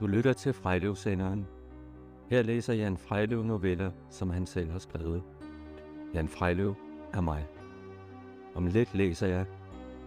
Du 0.00 0.06
lytter 0.06 0.32
til 0.32 0.52
Frejlevsenderen. 0.52 1.46
Her 2.30 2.42
læser 2.42 2.74
Jan 2.74 2.96
Frejlev 2.96 3.44
noveller, 3.44 3.90
som 4.10 4.30
han 4.30 4.46
selv 4.46 4.70
har 4.70 4.78
skrevet. 4.78 5.22
Jan 6.14 6.28
Frejlev 6.28 6.74
er 7.12 7.20
mig. 7.20 7.46
Om 8.54 8.66
lidt 8.66 8.94
læser 8.94 9.26
jeg 9.26 9.46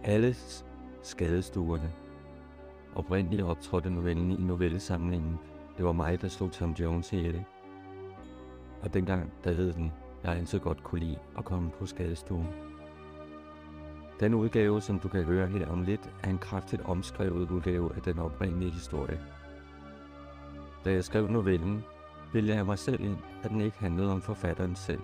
Alles 0.04 0.66
skadestuerne. 1.02 1.92
Oprindeligt 2.94 3.42
optrådte 3.42 3.90
novellen 3.90 4.30
i 4.30 4.42
novellesamlingen. 4.42 5.38
Det 5.76 5.84
var 5.84 5.92
mig, 5.92 6.22
der 6.22 6.28
slog 6.28 6.52
Tom 6.52 6.70
Jones 6.72 7.12
ihjel. 7.12 7.44
Og 8.82 8.94
dengang, 8.94 9.32
der 9.44 9.52
hed 9.52 9.72
den, 9.72 9.92
jeg 10.24 10.36
ikke 10.36 10.46
så 10.46 10.58
godt 10.58 10.82
kunne 10.82 11.00
lide 11.00 11.18
at 11.38 11.44
komme 11.44 11.70
på 11.70 11.86
skadestuen. 11.86 12.48
Den 14.20 14.34
udgave, 14.34 14.80
som 14.80 14.98
du 14.98 15.08
kan 15.08 15.24
høre 15.24 15.46
her 15.46 15.68
om 15.68 15.82
lidt, 15.82 16.10
er 16.22 16.30
en 16.30 16.38
kraftigt 16.38 16.82
omskrevet 16.82 17.50
udgave 17.50 17.96
af 17.96 18.02
den 18.02 18.18
oprindelige 18.18 18.70
historie. 18.70 19.20
Da 20.84 20.92
jeg 20.92 21.04
skrev 21.04 21.28
novellen, 21.28 21.84
ville 22.32 22.54
jeg 22.54 22.66
mig 22.66 22.78
selv 22.78 23.00
ind, 23.00 23.16
at 23.42 23.50
den 23.50 23.60
ikke 23.60 23.78
handlede 23.78 24.12
om 24.12 24.22
forfatteren 24.22 24.76
selv. 24.76 25.00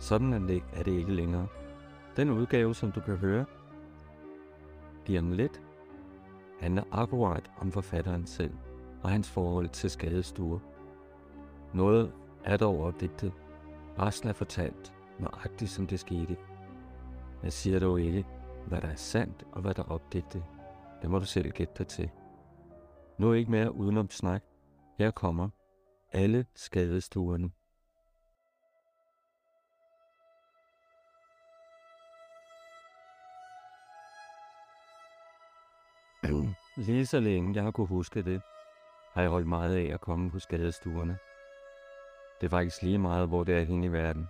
Sådan 0.00 0.32
er 0.72 0.82
det 0.82 0.92
ikke 0.92 1.12
længere. 1.12 1.46
Den 2.16 2.30
udgave, 2.30 2.74
som 2.74 2.92
du 2.92 3.00
kan 3.00 3.16
høre, 3.16 3.44
lige 5.06 5.18
om 5.18 5.32
lidt, 5.32 5.62
handler 6.60 6.82
akkurat 6.92 7.50
om 7.60 7.72
forfatteren 7.72 8.26
selv 8.26 8.54
og 9.02 9.10
hans 9.10 9.30
forhold 9.30 9.68
til 9.68 9.90
skadestuer. 9.90 10.58
Noget 11.74 12.12
er 12.44 12.56
dog 12.56 12.80
opdigtet. 12.80 13.32
Resten 13.98 14.28
er 14.28 14.32
fortalt, 14.32 14.94
nøjagtigt 15.18 15.70
som 15.70 15.86
det 15.86 16.00
skete. 16.00 16.36
Jeg 17.42 17.52
siger 17.52 17.78
dog 17.78 18.00
ikke, 18.00 18.26
hvad 18.66 18.80
der 18.80 18.88
er 18.88 18.94
sandt 18.94 19.44
og 19.52 19.60
hvad 19.60 19.74
der 19.74 19.82
er 19.82 19.90
opdigtet. 19.90 20.44
Det 21.02 21.10
må 21.10 21.18
du 21.18 21.24
selv 21.24 21.50
gætte 21.50 21.74
dig 21.78 21.86
til. 21.86 22.10
Nu 23.18 23.30
er 23.30 23.34
ikke 23.34 23.50
mere 23.50 23.74
udenom 23.74 24.10
snak. 24.10 24.47
Her 24.98 25.10
kommer 25.10 25.48
alle 26.12 26.46
skadestuerne. 26.54 27.50
Lige 36.76 37.06
så 37.06 37.20
længe 37.20 37.54
jeg 37.54 37.62
har 37.62 37.70
kunne 37.70 37.86
huske 37.86 38.22
det, 38.22 38.42
har 39.12 39.22
jeg 39.22 39.30
holdt 39.30 39.46
meget 39.46 39.76
af 39.76 39.94
at 39.94 40.00
komme 40.00 40.30
på 40.30 40.38
skadestuerne. 40.38 41.18
Det 42.40 42.46
er 42.46 42.50
faktisk 42.50 42.82
lige 42.82 42.98
meget, 42.98 43.28
hvor 43.28 43.44
det 43.44 43.54
er 43.54 43.62
henne 43.62 43.86
i 43.86 43.92
verden. 43.92 44.28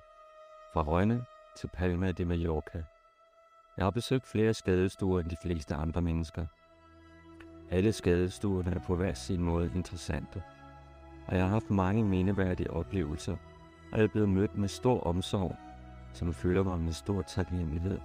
Fra 0.72 0.82
Rønne 0.82 1.24
til 1.56 1.70
Palma 1.74 2.12
de 2.12 2.24
Mallorca. 2.24 2.84
Jeg 3.76 3.86
har 3.86 3.90
besøgt 3.90 4.26
flere 4.26 4.54
skadestuer 4.54 5.20
end 5.20 5.30
de 5.30 5.36
fleste 5.42 5.74
andre 5.74 6.02
mennesker. 6.02 6.46
Alle 7.70 7.92
skadestuerne 7.92 8.70
er 8.70 8.80
på 8.86 8.96
hver 8.96 9.14
sin 9.14 9.40
måde 9.40 9.72
interessante, 9.74 10.42
og 11.28 11.36
jeg 11.36 11.42
har 11.44 11.50
haft 11.50 11.70
mange 11.70 12.04
mindeværdige 12.04 12.70
oplevelser, 12.70 13.36
og 13.92 13.98
jeg 13.98 14.04
er 14.04 14.08
blevet 14.08 14.28
mødt 14.28 14.58
med 14.58 14.68
stor 14.68 15.00
omsorg, 15.00 15.56
som 16.12 16.32
føler 16.32 16.62
mig 16.62 16.80
med 16.80 16.92
stor 16.92 17.22
taknemmelighed, 17.22 17.98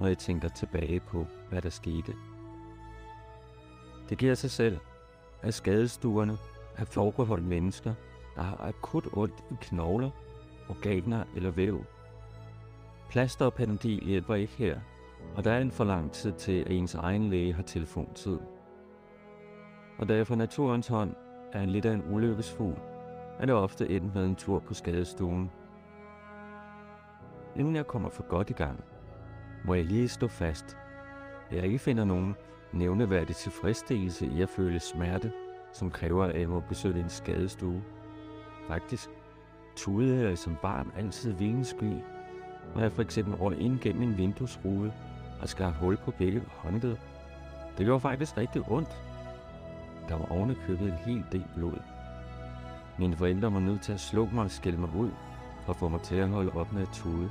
når 0.00 0.06
jeg 0.06 0.18
tænker 0.18 0.48
tilbage 0.48 1.00
på, 1.00 1.26
hvad 1.48 1.62
der 1.62 1.70
skete. 1.70 2.12
Det 4.08 4.18
giver 4.18 4.34
sig 4.34 4.50
selv, 4.50 4.78
at 5.42 5.54
skadestuerne 5.54 6.36
er 6.76 6.84
forbeholdt 6.84 7.44
mennesker, 7.44 7.94
der 8.36 8.42
har 8.42 8.56
akut 8.60 9.08
ondt 9.12 9.44
i 9.50 9.54
knogler, 9.60 10.10
organer 10.68 11.24
eller 11.36 11.50
væv. 11.50 11.84
Plaster 13.10 13.44
og 13.44 13.54
panodil 13.54 14.04
hjælper 14.04 14.34
ikke 14.34 14.52
her, 14.52 14.80
og 15.36 15.44
der 15.44 15.52
er 15.52 15.60
en 15.60 15.70
for 15.70 15.84
lang 15.84 16.12
tid 16.12 16.32
til, 16.32 16.52
at 16.52 16.70
ens 16.70 16.94
egen 16.94 17.30
læge 17.30 17.52
har 17.52 17.62
telefontid. 17.62 18.38
Og 19.98 20.08
da 20.08 20.14
jeg 20.14 20.26
fra 20.26 20.34
naturens 20.34 20.88
hånd 20.88 21.14
er 21.52 21.60
en 21.60 21.68
lidt 21.68 21.84
af 21.86 21.92
en 21.92 22.04
ulykkesfugl, 22.10 22.78
er 23.38 23.46
det 23.46 23.54
ofte 23.54 23.88
endt 23.88 24.14
med 24.14 24.24
en 24.24 24.34
tur 24.34 24.58
på 24.58 24.74
skadestuen. 24.74 25.50
Inden 27.56 27.76
jeg 27.76 27.86
kommer 27.86 28.08
for 28.08 28.22
godt 28.22 28.50
i 28.50 28.52
gang, 28.52 28.84
må 29.64 29.74
jeg 29.74 29.84
lige 29.84 30.08
stå 30.08 30.28
fast, 30.28 30.76
at 31.50 31.56
jeg 31.56 31.64
ikke 31.64 31.78
finder 31.78 32.04
nogen 32.04 32.34
nævneværdig 32.72 33.36
tilfredsstillelse 33.36 34.26
i 34.26 34.42
at 34.42 34.48
føle 34.48 34.80
smerte, 34.80 35.32
som 35.72 35.90
kræver, 35.90 36.24
at 36.24 36.40
jeg 36.40 36.48
må 36.48 36.60
besøge 36.60 37.00
en 37.00 37.08
skadestue. 37.08 37.82
Faktisk 38.68 39.10
tudede 39.76 40.28
jeg 40.28 40.38
som 40.38 40.56
barn 40.62 40.92
altid 40.96 41.32
vinkensky, 41.32 41.92
når 42.74 42.82
jeg 42.82 42.92
for 42.92 43.02
eksempel 43.02 43.34
røg 43.34 43.60
ind 43.60 43.80
gennem 43.80 44.02
en 44.02 44.18
vinduesrude 44.18 44.92
og 45.40 45.48
skar 45.48 45.70
hul 45.70 45.96
på 45.96 46.10
begge 46.10 46.42
håndled. 46.48 46.96
Det 47.78 47.86
gjorde 47.86 48.00
faktisk 48.00 48.36
rigtig 48.36 48.62
ondt. 48.70 49.02
Der 50.08 50.14
var 50.14 50.32
ovenikøbet 50.32 50.88
en 50.88 50.98
hel 51.04 51.24
del 51.32 51.44
blod. 51.54 51.78
Mine 52.98 53.16
forældre 53.16 53.52
var 53.52 53.60
nødt 53.60 53.82
til 53.82 53.92
at 53.92 54.00
slå 54.00 54.28
mig 54.32 54.44
og 54.44 54.50
skælde 54.50 54.78
mig 54.78 54.94
ud, 54.96 55.10
for 55.64 55.72
at 55.72 55.78
få 55.78 55.88
mig 55.88 56.00
til 56.00 56.16
at 56.16 56.28
holde 56.28 56.52
op 56.52 56.72
med 56.72 56.82
at 56.82 56.88
tude. 56.92 57.30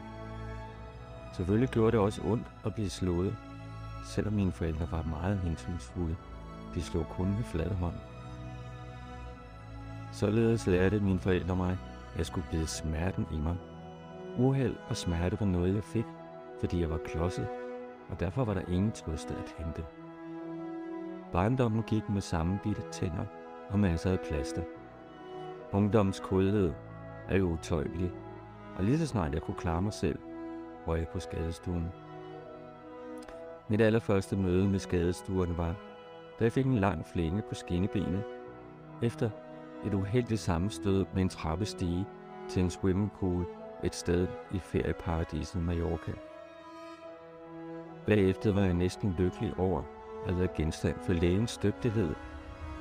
Selvfølgelig 1.34 1.70
gjorde 1.70 1.92
det 1.92 2.00
også 2.00 2.22
ondt 2.26 2.48
at 2.66 2.74
blive 2.74 2.90
slået, 2.90 3.36
selvom 4.06 4.34
mine 4.34 4.52
forældre 4.52 4.88
var 4.92 5.02
meget 5.02 5.40
hensynsfulde. 5.40 6.16
De 6.76 6.82
slog 6.82 7.06
kun 7.10 7.28
med 7.28 7.44
flade 7.44 7.74
hånd. 7.74 7.96
Således 10.12 10.68
lærte 10.68 11.00
mine 11.00 11.20
forældre 11.20 11.56
mig, 11.56 11.78
at 12.14 12.18
jeg 12.18 12.26
skulle 12.26 12.48
bide 12.52 12.68
smerten 12.68 13.28
i 13.32 13.38
mig. 13.38 13.56
Uheld 14.38 14.76
og 14.90 14.98
smerte 14.98 15.40
var 15.40 15.46
noget, 15.46 15.76
jeg 15.76 15.84
fik, 15.84 16.06
fordi 16.60 16.82
jeg 16.82 16.90
var 16.90 17.00
klodset, 17.06 17.48
og 18.10 18.20
derfor 18.20 18.46
var 18.46 18.54
der 18.54 18.62
ingen 18.68 18.92
trøste 18.92 19.34
at 19.34 19.56
hente. 19.58 19.84
Barndommen 21.36 21.84
gik 21.84 22.10
med 22.10 22.22
sammenbitte 22.22 22.82
tænder 22.92 23.26
og 23.70 23.80
masser 23.80 24.12
af 24.12 24.20
plaster. 24.20 24.62
Ungdommens 25.72 26.20
kodhed 26.20 26.74
er 27.28 27.38
jo 27.38 27.46
utøjelig, 27.46 28.12
og 28.78 28.84
lige 28.84 28.98
så 28.98 29.08
snart 29.08 29.34
jeg 29.34 29.42
kunne 29.42 29.58
klare 29.58 29.82
mig 29.82 29.94
selv, 29.94 30.20
var 30.88 30.96
jeg 30.96 31.08
på 31.08 31.20
skadestuen. 31.20 31.88
Mit 33.68 33.82
allerførste 33.82 34.36
møde 34.36 34.68
med 34.68 34.80
skadestuerne 34.80 35.58
var, 35.58 35.76
da 36.40 36.44
jeg 36.44 36.52
fik 36.52 36.66
en 36.66 36.78
lang 36.78 37.06
flænge 37.08 37.42
på 37.42 37.56
skinnebenet, 37.56 38.24
efter 39.02 39.30
et 39.86 39.94
uheldigt 39.94 40.40
sammenstød 40.40 41.06
med 41.14 41.22
en 41.22 41.30
trappestige 41.30 42.06
til 42.50 42.64
en 42.64 42.70
swimmingpool 42.70 43.46
et 43.84 43.96
sted 43.96 44.28
i 44.52 44.60
ferieparadiset 44.60 45.62
Mallorca. 45.62 46.12
Bagefter 48.06 48.54
var 48.54 48.62
jeg 48.62 48.74
næsten 48.74 49.16
lykkelig 49.18 49.54
over 49.58 49.95
har 50.26 50.34
været 50.34 50.54
genstand 50.54 50.96
for 51.06 51.14
lægens 51.14 51.58
dygtighed, 51.58 52.16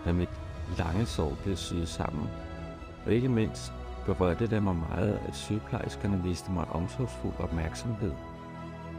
da 0.05 0.13
mit 0.13 0.41
lange 0.79 1.07
sår 1.07 1.37
blev 1.43 1.57
syet 1.57 1.89
sammen. 1.89 2.29
Og 3.07 3.13
ikke 3.13 3.29
mindst 3.29 3.73
berørte 4.07 4.47
det 4.47 4.63
mig 4.63 4.77
meget, 4.77 5.21
at 5.29 5.37
sygeplejerskerne 5.37 6.23
viste 6.23 6.53
mig 6.53 6.69
omsorgsfuld 6.69 7.35
opmærksomhed 7.39 8.13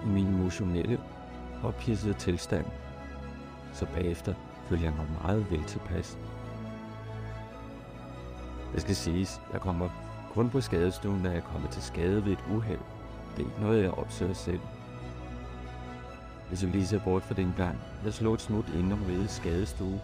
i 0.05 0.07
min 0.07 0.43
motionelle 0.43 0.99
pissede 1.79 2.13
tilstand. 2.13 2.65
Så 3.73 3.85
bagefter 3.85 4.33
følte 4.69 4.85
jeg 4.85 4.93
mig 4.93 5.07
meget 5.21 5.51
vel 5.51 5.63
tilpas. 5.63 6.17
Det 8.73 8.81
skal 8.81 8.95
siges, 8.95 9.41
jeg 9.53 9.61
kommer 9.61 9.89
kun 10.33 10.49
på 10.49 10.61
skadestuen, 10.61 11.21
når 11.21 11.29
jeg 11.29 11.43
kommer 11.43 11.69
til 11.69 11.81
skade 11.81 12.25
ved 12.25 12.31
et 12.31 12.43
uheld. 12.51 12.79
Det 13.35 13.43
er 13.43 13.47
ikke 13.47 13.61
noget, 13.61 13.83
jeg 13.83 13.91
opsøger 13.91 14.33
selv. 14.33 14.59
Hvis 16.47 16.63
jeg 16.63 16.71
lige 16.71 16.85
ser 16.85 17.03
bort 17.03 17.23
fra 17.23 17.35
den 17.35 17.53
gang, 17.57 17.77
jeg 18.03 18.13
slog 18.13 18.33
et 18.33 18.41
smut 18.41 18.69
ind 18.75 18.93
om 18.93 19.07
ved 19.07 19.27
skadestue 19.27 20.01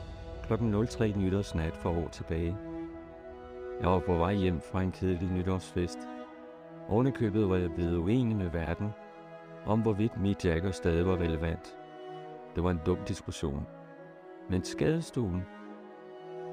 kl. 0.48 0.86
03 0.88 1.14
nytårsnat 1.18 1.78
for 1.78 1.90
år 1.90 2.08
tilbage. 2.08 2.58
Jeg 3.82 3.90
var 3.90 4.00
på 4.00 4.14
vej 4.14 4.34
hjem 4.34 4.62
fra 4.62 4.82
en 4.82 4.92
kedelig 4.92 5.32
nytårsfest. 5.32 6.00
Ovenikøbet 6.90 7.50
var 7.50 7.56
jeg 7.56 7.72
blevet 7.72 7.98
uenig 7.98 8.38
med 8.38 8.50
verden, 8.50 8.90
om 9.66 9.82
hvorvidt 9.82 10.22
mit 10.22 10.46
jakker 10.46 10.72
stadig 10.72 11.06
var 11.08 11.18
relevant. 11.18 11.78
Det 12.56 12.64
var 12.64 12.72
en 12.72 12.80
dum 12.86 12.98
diskussion. 13.08 13.68
Men 14.50 14.64
skadestuen 14.64 15.44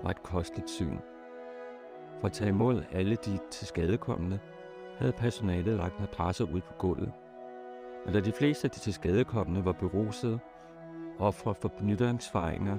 var 0.03 0.11
et 0.11 0.23
kosteligt 0.23 0.71
syn. 0.71 0.99
For 2.21 2.27
at 2.27 2.33
tage 2.33 2.49
imod 2.49 2.83
alle 2.93 3.17
de 3.17 3.39
tilskadekommende, 3.51 4.39
havde 4.99 5.13
personalet 5.13 5.77
lagt 5.77 6.01
madrasser 6.01 6.45
ud 6.45 6.61
på 6.61 6.73
gulvet. 6.79 7.13
Og 8.09 8.15
da 8.15 8.21
de 8.21 8.33
fleste 8.33 8.65
af 8.65 8.71
de 8.71 8.79
tilskadekommende 8.79 9.65
var 9.65 9.73
berusede, 9.73 10.39
ofre 11.19 11.55
for 11.55 11.73
nytårsfejringer, 11.81 12.79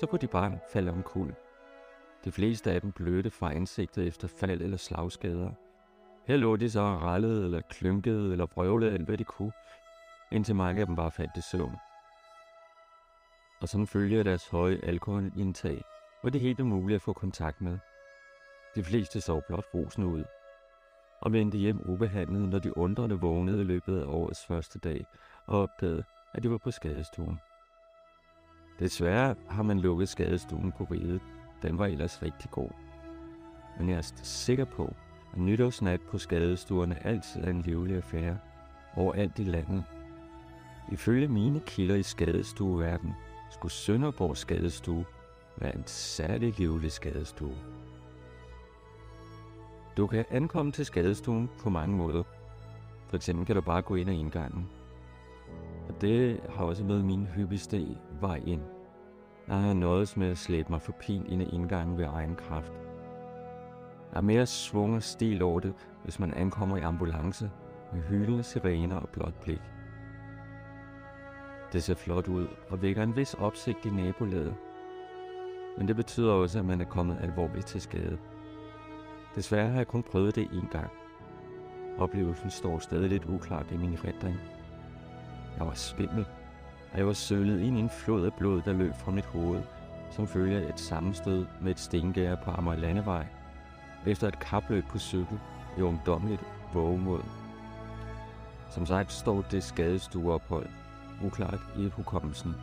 så 0.00 0.06
kunne 0.06 0.18
de 0.18 0.26
bare 0.26 0.58
falde 0.72 0.92
omkuld. 0.92 1.34
De 2.24 2.32
fleste 2.32 2.70
af 2.70 2.80
dem 2.80 2.92
blødte 2.92 3.30
fra 3.30 3.52
ansigtet 3.54 4.06
efter 4.06 4.28
fald 4.28 4.62
eller 4.62 4.76
slagskader. 4.76 5.50
Her 6.26 6.36
lå 6.36 6.56
de 6.56 6.70
så 6.70 6.80
og 6.80 7.02
rallede 7.02 7.44
eller 7.44 7.60
klynkede 7.60 8.32
eller 8.32 8.46
vrøvlede 8.46 8.92
alt 8.92 9.04
hvad 9.04 9.18
de 9.18 9.24
kunne, 9.24 9.52
indtil 10.32 10.54
mange 10.54 10.80
af 10.80 10.86
dem 10.86 10.96
bare 10.96 11.10
faldt 11.10 11.36
i 11.36 11.40
søvn. 11.50 11.76
Og 13.60 13.68
sådan 13.68 13.86
følger 13.86 14.22
deres 14.22 14.48
høje 14.48 14.80
alkoholindtag, 14.82 15.82
hvor 16.20 16.30
det 16.30 16.40
helt 16.40 16.60
umuligt 16.60 16.96
at 16.96 17.02
få 17.02 17.12
kontakt 17.12 17.60
med. 17.60 17.78
De 18.74 18.84
fleste 18.84 19.20
sov 19.20 19.42
blot 19.48 19.64
rosen 19.74 20.04
ud, 20.04 20.24
og 21.20 21.32
vendte 21.32 21.58
hjem 21.58 21.80
ubehandlet, 21.84 22.48
når 22.48 22.58
de 22.58 22.76
undrende 22.76 23.20
vågnede 23.20 23.60
i 23.60 23.64
løbet 23.64 24.00
af 24.00 24.06
årets 24.06 24.46
første 24.46 24.78
dag 24.78 25.06
og 25.46 25.62
opdagede, 25.62 26.04
at 26.34 26.42
de 26.42 26.50
var 26.50 26.58
på 26.58 26.70
skadestuen. 26.70 27.38
Desværre 28.78 29.34
har 29.48 29.62
man 29.62 29.80
lukket 29.80 30.08
skadestuen 30.08 30.72
på 30.72 30.84
riget, 30.84 31.20
den 31.62 31.78
var 31.78 31.86
ellers 31.86 32.22
rigtig 32.22 32.50
god. 32.50 32.70
Men 33.78 33.88
jeg 33.88 33.98
er 33.98 34.12
sikker 34.22 34.64
på, 34.64 34.94
at 35.32 35.38
nytårsnat 35.38 36.00
på 36.10 36.18
skadestuerne 36.18 37.06
altid 37.06 37.44
er 37.44 37.50
en 37.50 37.62
livlig 37.62 37.96
affære 37.96 38.38
overalt 38.96 39.38
i 39.38 39.44
landet. 39.44 39.84
Ifølge 40.92 41.28
mine 41.28 41.60
kilder 41.60 41.94
i 41.94 42.02
skadestueverden 42.02 43.14
skulle 43.50 43.72
Sønderborg 43.72 44.36
skadestue 44.36 45.04
være 45.56 45.76
en 45.76 45.86
særlig 45.86 46.58
livlig 46.58 46.92
skadestue. 46.92 47.56
Du 49.96 50.06
kan 50.06 50.24
ankomme 50.30 50.72
til 50.72 50.86
skadestuen 50.86 51.50
på 51.62 51.70
mange 51.70 51.96
måder. 51.96 52.22
For 53.08 53.16
eksempel 53.16 53.46
kan 53.46 53.54
du 53.54 53.60
bare 53.60 53.82
gå 53.82 53.94
ind 53.94 54.10
ad 54.10 54.14
indgangen. 54.14 54.68
Og 55.88 56.00
det 56.00 56.40
har 56.50 56.64
også 56.64 56.84
været 56.84 57.04
min 57.04 57.26
hyppigste 57.26 57.96
vej 58.20 58.42
ind. 58.46 58.60
Jeg 59.48 59.56
har 59.56 59.74
nået 59.74 60.16
med 60.16 60.30
at 60.30 60.38
slæbe 60.38 60.70
mig 60.70 60.82
for 60.82 60.92
pin 60.92 61.26
ind 61.26 61.42
ad 61.42 61.52
indgangen 61.52 61.98
ved 61.98 62.04
egen 62.04 62.34
kraft. 62.34 62.72
Der 64.10 64.16
er 64.16 64.20
mere 64.20 64.46
svung 64.46 64.96
og 64.96 65.02
stil 65.02 65.42
over 65.42 65.60
det, 65.60 65.74
hvis 66.04 66.18
man 66.18 66.34
ankommer 66.34 66.76
i 66.76 66.80
ambulance 66.80 67.50
med 67.92 68.02
hylende 68.02 68.42
sirener 68.42 68.96
og 68.96 69.08
blåt 69.08 69.34
blik. 69.34 69.62
Det 71.72 71.82
ser 71.82 71.94
flot 71.94 72.28
ud 72.28 72.46
og 72.68 72.82
vækker 72.82 73.02
en 73.02 73.16
vis 73.16 73.34
opsigt 73.34 73.86
i 73.86 73.90
nabolaget. 73.90 74.54
Men 75.78 75.88
det 75.88 75.96
betyder 75.96 76.32
også, 76.32 76.58
at 76.58 76.64
man 76.64 76.80
er 76.80 76.84
kommet 76.84 77.18
alvorligt 77.20 77.66
til 77.66 77.80
skade. 77.80 78.18
Desværre 79.36 79.68
har 79.68 79.76
jeg 79.76 79.88
kun 79.88 80.02
prøvet 80.02 80.34
det 80.34 80.44
én 80.44 80.70
gang. 80.70 80.90
Oplevelsen 81.98 82.50
står 82.50 82.78
stadig 82.78 83.08
lidt 83.08 83.24
uklart 83.24 83.66
i 83.72 83.76
min 83.76 83.92
erindring. 83.92 84.36
Jeg 85.58 85.66
var 85.66 85.74
svimmel, 85.74 86.24
og 86.92 86.98
jeg 86.98 87.06
var 87.06 87.12
sølet 87.12 87.60
ind 87.60 87.76
i 87.76 87.80
en 87.80 87.90
flod 87.90 88.26
af 88.26 88.34
blod, 88.34 88.62
der 88.62 88.72
løb 88.72 88.92
fra 88.94 89.12
mit 89.12 89.24
hoved, 89.24 89.62
som 90.10 90.26
følge 90.26 90.56
af 90.56 90.68
et 90.68 90.80
sammenstød 90.80 91.46
med 91.60 91.70
et 91.70 91.80
stengær 91.80 92.34
på 92.34 92.50
Amager 92.50 92.78
Landevej, 92.78 93.26
efter 94.06 94.28
et 94.28 94.38
kapløb 94.38 94.84
på 94.84 94.98
cykel 94.98 95.38
i 95.78 95.80
ungdomligt 95.80 96.44
vågemod. 96.74 97.22
Som 98.70 98.86
sagt 98.86 99.12
står 99.12 99.42
det 99.50 99.62
skadestueophold 99.62 100.66
uklart 101.24 101.60
i 101.78 101.88
hukommelsen. 101.88 102.54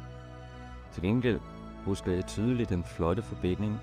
Til 0.92 1.04
gengæld 1.04 1.40
husker 1.86 2.12
jeg 2.12 2.25
tydeligt 2.25 2.70
den 2.70 2.84
flotte 2.84 3.22
forbinding, 3.22 3.80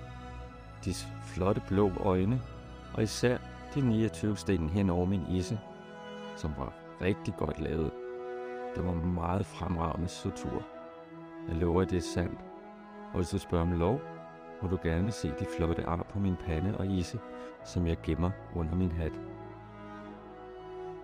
de 0.85 0.93
flotte 1.25 1.61
blå 1.67 1.91
øjne, 1.99 2.41
og 2.93 3.03
især 3.03 3.37
de 3.75 3.81
29 3.81 4.37
sten 4.37 4.69
hen 4.69 4.89
over 4.89 5.05
min 5.05 5.25
isse, 5.29 5.59
som 6.35 6.51
var 6.57 6.73
rigtig 7.01 7.33
godt 7.37 7.59
lavet. 7.59 7.91
Det 8.75 8.85
var 8.85 8.93
meget 8.93 9.45
fremragende 9.45 10.07
sutur. 10.07 10.63
Jeg 11.47 11.55
lover, 11.55 11.81
at 11.81 11.89
det 11.89 11.97
er 11.97 12.01
sandt. 12.01 12.39
Og 13.11 13.15
hvis 13.15 13.29
du 13.29 13.37
spørger 13.37 13.65
om 13.65 13.79
lov, 13.79 14.01
må 14.61 14.69
du 14.69 14.77
gerne 14.83 15.11
se 15.11 15.27
de 15.39 15.45
flotte 15.57 15.85
ar 15.85 16.05
på 16.09 16.19
min 16.19 16.35
pande 16.35 16.77
og 16.77 16.87
isse, 16.87 17.19
som 17.63 17.87
jeg 17.87 17.97
gemmer 18.03 18.31
under 18.55 18.75
min 18.75 18.91
hat. 18.91 19.11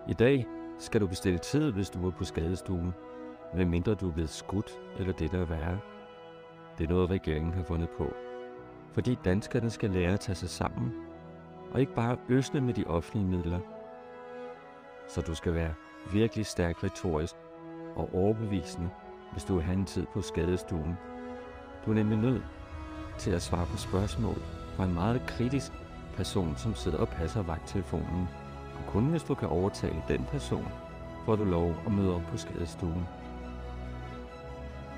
I 0.08 0.12
dag 0.12 0.46
skal 0.78 1.00
du 1.00 1.06
bestille 1.06 1.38
tid, 1.38 1.72
hvis 1.72 1.90
du 1.90 2.06
er 2.06 2.10
på 2.10 2.24
skadestuen, 2.24 2.94
medmindre 3.54 3.94
du 3.94 4.08
er 4.08 4.12
blevet 4.12 4.30
skudt 4.30 4.70
eller 4.98 5.12
det 5.12 5.32
der 5.32 5.40
er 5.40 5.44
værre. 5.44 5.78
Det 6.78 6.84
er 6.84 6.88
noget, 6.88 7.10
regeringen 7.10 7.54
har 7.54 7.62
fundet 7.62 7.88
på. 7.88 8.12
Fordi 8.92 9.18
danskerne 9.24 9.70
skal 9.70 9.90
lære 9.90 10.12
at 10.12 10.20
tage 10.20 10.36
sig 10.36 10.48
sammen, 10.48 10.92
og 11.72 11.80
ikke 11.80 11.94
bare 11.94 12.16
øsne 12.28 12.60
med 12.60 12.74
de 12.74 12.84
offentlige 12.86 13.26
midler. 13.26 13.60
Så 15.08 15.20
du 15.20 15.34
skal 15.34 15.54
være 15.54 15.74
virkelig 16.12 16.46
stærk 16.46 16.84
retorisk 16.84 17.34
og 17.96 18.14
overbevisende, 18.14 18.90
hvis 19.32 19.44
du 19.44 19.54
vil 19.54 19.64
have 19.64 19.78
en 19.78 19.86
tid 19.86 20.06
på 20.14 20.22
skadestuen. 20.22 20.94
Du 21.86 21.90
er 21.90 21.94
nemlig 21.94 22.18
nødt 22.18 22.42
til 23.18 23.30
at 23.30 23.42
svare 23.42 23.66
på 23.66 23.76
spørgsmål 23.76 24.42
fra 24.76 24.84
en 24.84 24.94
meget 24.94 25.22
kritisk 25.26 25.72
person, 26.14 26.56
som 26.56 26.74
sidder 26.74 26.98
og 26.98 27.08
passer 27.08 27.42
vagttelefonen. 27.42 28.28
Og 28.74 28.92
kun 28.92 29.04
hvis 29.04 29.22
du 29.22 29.34
kan 29.34 29.48
overtale 29.48 30.02
den 30.08 30.24
person, 30.24 30.68
får 31.24 31.36
du 31.36 31.44
lov 31.44 31.74
at 31.86 31.92
møde 31.92 32.14
op 32.14 32.22
på 32.30 32.36
skadestuen. 32.36 33.06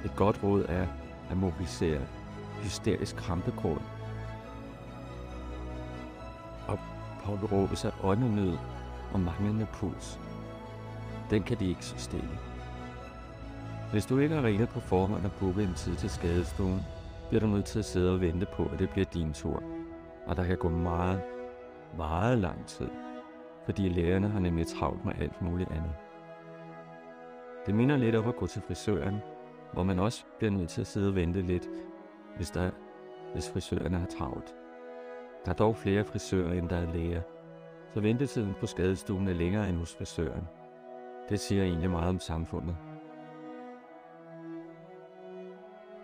Et 0.04 0.16
godt 0.16 0.42
råd 0.42 0.64
er 0.68 0.86
at 1.30 1.36
mobilisere 1.36 2.00
hysterisk 2.62 3.16
krampekort 3.16 3.82
påberåbes 7.30 7.84
af 7.84 7.92
åndenød 8.02 8.56
og 9.12 9.20
manglende 9.20 9.66
puls. 9.72 10.20
Den 11.30 11.42
kan 11.42 11.56
de 11.60 11.68
ikke 11.68 11.84
stille. 11.84 12.38
Hvis 13.92 14.06
du 14.06 14.18
ikke 14.18 14.34
har 14.34 14.42
ringet 14.42 14.68
på 14.68 14.80
forhånd 14.80 15.24
og 15.24 15.32
booket 15.40 15.64
en 15.64 15.74
tid 15.74 15.94
til 15.96 16.10
skadestuen, 16.10 16.80
bliver 17.28 17.40
du 17.40 17.46
nødt 17.46 17.64
til 17.64 17.78
at 17.78 17.84
sidde 17.84 18.12
og 18.12 18.20
vente 18.20 18.46
på, 18.56 18.64
at 18.72 18.78
det 18.78 18.90
bliver 18.90 19.04
din 19.04 19.32
tur. 19.32 19.62
Og 20.26 20.36
der 20.36 20.44
kan 20.44 20.56
gå 20.56 20.68
meget, 20.68 21.20
meget 21.96 22.38
lang 22.38 22.66
tid, 22.66 22.88
fordi 23.64 23.88
lægerne 23.88 24.28
har 24.28 24.40
nemlig 24.40 24.66
travlt 24.66 25.04
med 25.04 25.12
alt 25.20 25.42
muligt 25.42 25.70
andet. 25.70 25.92
Det 27.66 27.74
minder 27.74 27.96
lidt 27.96 28.16
om 28.16 28.28
at 28.28 28.36
gå 28.36 28.46
til 28.46 28.62
frisøren, 28.62 29.16
hvor 29.72 29.82
man 29.82 29.98
også 29.98 30.24
bliver 30.38 30.50
nødt 30.50 30.68
til 30.68 30.80
at 30.80 30.86
sidde 30.86 31.08
og 31.08 31.14
vente 31.14 31.42
lidt, 31.42 31.68
hvis, 32.36 32.50
der, 32.50 32.70
hvis 33.32 33.50
frisørerne 33.50 33.98
har 33.98 34.06
travlt. 34.06 34.54
Der 35.44 35.50
er 35.50 35.56
dog 35.56 35.76
flere 35.76 36.04
frisører, 36.04 36.52
end 36.52 36.68
der 36.68 36.76
er 36.76 36.92
læger, 36.92 37.22
så 37.94 38.00
ventetiden 38.00 38.54
på 38.60 38.66
skadestuen 38.66 39.28
er 39.28 39.32
længere 39.32 39.68
end 39.68 39.76
hos 39.76 39.94
frisøren. 39.94 40.44
Det 41.28 41.40
siger 41.40 41.64
egentlig 41.64 41.90
meget 41.90 42.08
om 42.08 42.20
samfundet. 42.20 42.76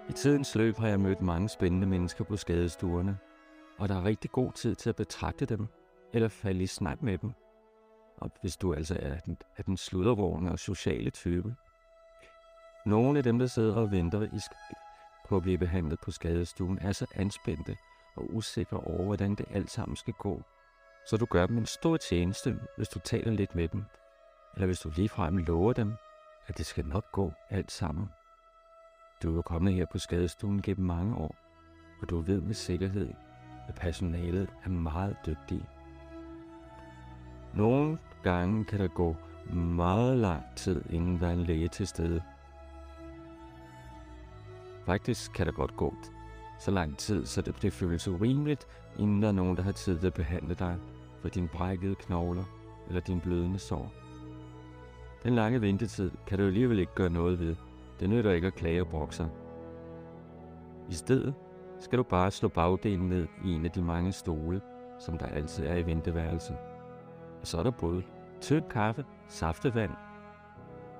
I 0.09 0.13
tidens 0.13 0.55
løb 0.55 0.77
har 0.77 0.89
jeg 0.89 1.01
mødt 1.01 1.23
mange 1.23 1.49
spændende 1.49 1.87
mennesker 1.87 2.25
på 2.25 2.37
skadestuerne, 2.37 3.19
og 3.79 3.89
der 3.89 3.95
er 3.97 4.05
rigtig 4.05 4.31
god 4.31 4.53
tid 4.53 4.75
til 4.75 4.89
at 4.89 4.97
betragte 4.97 5.47
dem 5.47 5.67
eller 6.13 6.29
falde 6.29 6.63
i 6.63 6.67
snak 6.67 7.03
med 7.03 7.19
dem. 7.19 7.33
Og 8.17 8.31
hvis 8.41 8.57
du 8.57 8.75
altså 8.75 8.97
er 9.01 9.19
den, 9.19 9.37
er 9.57 9.63
den 9.63 9.77
sluddervågne 9.77 10.53
og 10.53 10.59
sociale 10.59 11.11
type. 11.11 11.55
Nogle 12.87 13.19
af 13.19 13.25
dem, 13.25 13.39
der 13.39 13.47
sidder 13.47 13.75
og 13.75 13.91
venter 13.91 14.23
i 14.23 14.41
på 15.29 15.37
at 15.37 15.43
blive 15.43 15.59
behandlet 15.59 15.99
på 16.01 16.11
skadestuen, 16.11 16.79
er 16.79 16.93
så 16.93 17.07
anspændte 17.15 17.77
og 18.17 18.35
usikre 18.35 18.77
over, 18.77 19.05
hvordan 19.05 19.35
det 19.35 19.47
alt 19.51 19.71
sammen 19.71 19.97
skal 19.97 20.15
gå. 20.19 20.43
Så 21.07 21.17
du 21.17 21.25
gør 21.25 21.47
dem 21.47 21.59
en 21.59 21.67
stor 21.67 21.97
tjeneste, 21.97 22.59
hvis 22.77 22.89
du 22.89 22.99
taler 22.99 23.31
lidt 23.31 23.55
med 23.55 23.69
dem, 23.69 23.85
eller 24.55 24.67
hvis 24.67 24.81
du 24.81 24.91
ligefrem 24.97 25.37
lover 25.37 25.73
dem, 25.73 25.95
at 26.47 26.59
det 26.59 26.67
skal 26.67 26.87
nok 26.87 27.13
gå 27.13 27.33
alt 27.51 27.73
sammen. 27.73 28.09
Du 29.23 29.39
er 29.39 29.43
kommet 29.43 29.75
her 29.75 29.87
på 29.93 29.99
skadestuen 29.99 30.63
gennem 30.63 30.87
mange 30.87 31.17
år, 31.17 31.37
og 32.03 32.11
du 32.11 32.21
ved 32.21 32.41
med 32.41 32.55
sikkerhed, 32.55 33.13
at 33.69 33.75
personalet 33.75 34.49
er 34.65 34.69
meget 34.69 35.17
dygtige. 35.27 35.69
Nogle 37.55 37.99
gange 38.23 38.65
kan 38.65 38.81
der 38.81 38.89
gå 38.89 39.17
meget 39.53 40.19
lang 40.19 40.43
tid, 40.57 40.83
inden 40.91 41.21
der 41.21 41.29
er 41.29 41.33
en 41.33 41.43
læge 41.43 41.69
til 41.69 41.87
stede. 41.87 42.23
Faktisk 44.87 45.33
kan 45.33 45.47
der 45.47 45.53
godt 45.53 45.77
gå 45.77 45.95
så 46.59 46.71
lang 46.71 46.99
tid, 46.99 47.27
så 47.27 47.43
det, 47.43 47.63
det 47.63 47.73
føles 47.73 48.09
urimeligt, 48.09 48.67
inden 48.99 49.23
der 49.23 49.29
er 49.29 49.33
nogen, 49.33 49.57
der 49.57 49.63
har 49.63 49.73
tid 49.73 49.99
til 49.99 50.07
at 50.07 50.15
behandle 50.15 50.55
dig 50.55 50.77
for 51.21 51.29
dine 51.29 51.49
brækkede 51.49 51.95
knogler 51.95 52.45
eller 52.89 53.01
din 53.01 53.21
blødende 53.21 53.59
sår. 53.59 53.93
Den 55.23 55.35
lange 55.35 55.61
ventetid 55.61 56.11
kan 56.27 56.39
du 56.39 56.45
alligevel 56.45 56.79
ikke 56.79 56.95
gøre 56.95 57.11
noget 57.11 57.39
ved, 57.39 57.57
det 58.01 58.11
nytter 58.11 58.33
ikke 58.33 58.47
at 58.47 58.55
klage 58.55 58.81
og 58.81 58.89
brokke 58.89 59.15
sig. 59.15 59.29
I 60.91 60.95
stedet 60.95 61.35
skal 61.79 61.99
du 61.99 62.03
bare 62.03 62.31
slå 62.31 62.49
bagdelen 62.49 63.09
ned 63.09 63.27
i 63.45 63.53
en 63.53 63.65
af 63.65 63.71
de 63.71 63.83
mange 63.83 64.13
stole, 64.13 64.61
som 64.99 65.19
der 65.19 65.27
altid 65.27 65.67
er 65.67 65.77
i 65.77 65.87
venteværelset. 65.87 66.57
Og 67.41 67.47
så 67.47 67.59
er 67.59 67.63
der 67.63 67.71
både 67.71 68.03
tynd 68.41 68.65
kaffe, 68.71 69.05
saftevand, 69.29 69.91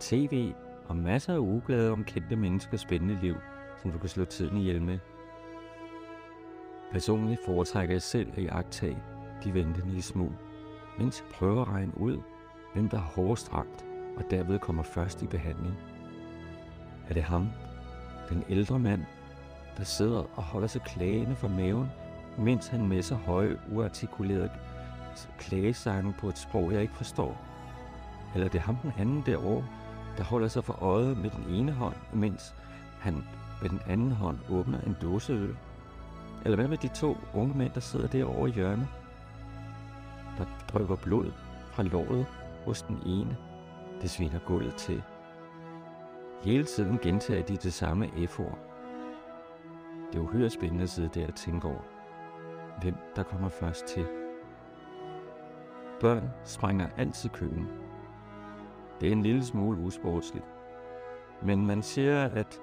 tv 0.01 0.53
og 0.89 0.97
masser 0.97 1.35
af 1.35 1.39
ugeblade 1.39 1.93
om 1.93 2.05
kendte 2.05 2.37
menneskers 2.37 2.81
spændende 2.81 3.19
liv, 3.23 3.35
som 3.83 3.93
du 3.93 3.99
kan 3.99 4.09
slå 4.09 4.25
tiden 4.25 4.57
ihjel 4.57 4.83
med. 4.83 4.99
Personligt 6.93 7.41
foretrækker 7.47 7.95
jeg 7.95 8.03
selv 8.03 8.33
at 8.37 8.45
jagtage 8.45 8.99
de 9.45 9.55
ventende 9.55 9.97
i 9.97 10.01
smug, 10.01 10.33
mens 10.99 11.25
prøver 11.35 11.63
at 11.63 11.69
regne 11.69 12.01
ud, 12.01 12.19
hvem 12.75 12.89
der 12.89 12.97
er 12.97 13.03
hårdest 13.03 13.53
ramt 13.53 13.85
og 14.17 14.25
derved 14.31 14.59
kommer 14.59 14.83
først 14.83 15.23
i 15.23 15.27
behandling. 15.27 15.79
Er 17.09 17.15
det 17.15 17.23
ham, 17.23 17.49
den 18.29 18.45
ældre 18.49 18.79
mand, 18.79 19.03
der 19.77 19.85
sidder 19.85 20.25
og 20.37 20.43
holder 20.43 20.69
sig 20.69 20.83
klagende 20.83 21.37
for 21.37 21.49
maven, 21.49 21.89
mens 22.39 22.69
han 22.69 22.89
med 22.89 23.03
så 23.03 23.15
høje, 23.15 23.59
uartikulerede 23.73 24.51
klagesange 25.39 26.15
på 26.19 26.29
et 26.29 26.39
sprog, 26.39 26.73
jeg 26.73 26.83
ikke 26.83 26.95
forstår? 26.95 27.41
Eller 28.35 28.47
er 28.47 28.51
det 28.51 28.61
ham 28.61 28.77
den 28.77 28.93
anden 28.99 29.23
derovre, 29.27 29.67
der 30.17 30.25
holder 30.25 30.49
sig 30.49 30.65
for 30.65 30.83
øjet 30.83 31.19
med 31.19 31.31
den 31.31 31.55
ene 31.55 31.73
hånd, 31.73 31.97
mens 32.13 32.55
han 33.01 33.15
med 33.63 33.71
den 33.71 33.81
anden 33.87 34.13
hånd 34.13 34.39
åbner 34.51 34.81
en 34.81 34.97
dåseøl? 35.03 35.57
Eller 36.47 36.57
hvad 36.57 36.69
med 36.69 36.79
de 36.79 36.89
to 36.89 37.17
unge 37.35 37.59
mænd, 37.59 37.73
der 37.73 37.81
sidder 37.81 38.09
derovre 38.09 38.49
i 38.49 38.53
hjørnet, 38.53 38.89
der 40.39 40.45
drypper 40.69 40.97
blod 40.97 41.33
fra 41.71 41.83
låret 41.83 42.27
hos 42.65 42.83
den 42.83 43.03
ene? 43.07 43.37
Det 44.03 44.11
sviner 44.11 44.39
gulvet 44.47 44.75
til. 44.75 45.03
Hele 46.43 46.65
tiden 46.65 46.99
gentager 46.99 47.43
de 47.43 47.57
det 47.57 47.73
samme 47.73 48.11
F-ord. 48.27 48.59
Det 50.13 50.19
er 50.19 50.23
uhyre 50.23 50.51
spændende 50.51 50.83
at 50.83 50.89
sidde 50.91 51.21
der 51.21 51.27
og 51.27 51.35
tænke 51.35 51.69
over. 51.69 51.83
hvem 52.81 52.95
der 53.17 53.23
kommer 53.23 53.49
først 53.49 53.85
til. 53.87 54.07
Børn 56.01 56.31
springer 56.45 56.89
altid 56.97 57.31
køen. 57.31 57.69
Det 59.01 59.09
er 59.09 59.13
en 59.13 59.23
lille 59.23 59.45
smule 59.45 59.81
usportsligt. 59.81 60.47
Men 61.43 61.67
man 61.67 61.83
siger, 61.83 62.25
at 62.25 62.61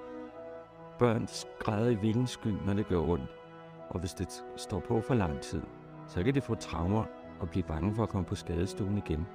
børn 0.98 1.28
græder 1.58 1.90
i 1.90 1.94
vildens 1.94 2.30
sky, 2.30 2.54
når 2.66 2.74
det 2.74 2.86
gør 2.86 3.00
ondt. 3.00 3.43
Og 3.88 4.00
hvis 4.00 4.14
det 4.14 4.44
står 4.56 4.80
på 4.80 5.00
for 5.00 5.14
lang 5.14 5.40
tid, 5.40 5.62
så 6.06 6.22
kan 6.22 6.34
det 6.34 6.42
få 6.42 6.54
traumer 6.54 7.04
og 7.40 7.50
blive 7.50 7.62
bange 7.62 7.94
for 7.94 8.02
at 8.02 8.08
komme 8.08 8.24
på 8.24 8.34
skadestuen 8.34 8.98
igen. 8.98 9.26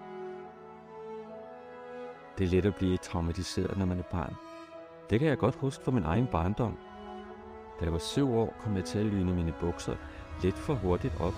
Det 2.37 2.45
er 2.45 2.49
let 2.49 2.65
at 2.65 2.75
blive 2.75 2.97
traumatiseret, 2.97 3.77
når 3.77 3.85
man 3.85 3.99
er 3.99 4.03
barn. 4.11 4.35
Det 5.09 5.19
kan 5.19 5.29
jeg 5.29 5.37
godt 5.37 5.55
huske 5.55 5.83
fra 5.83 5.91
min 5.91 6.03
egen 6.03 6.27
barndom. 6.27 6.77
Da 7.79 7.85
jeg 7.85 7.93
var 7.93 7.99
syv 7.99 8.33
år, 8.33 8.53
kom 8.63 8.75
jeg 8.75 8.85
til 8.85 8.99
at 8.99 9.05
lyne 9.05 9.35
mine 9.35 9.53
bukser 9.61 9.95
lidt 10.43 10.55
for 10.55 10.73
hurtigt 10.73 11.21
op, 11.21 11.33